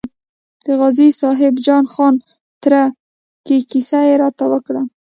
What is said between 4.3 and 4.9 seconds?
وکړه.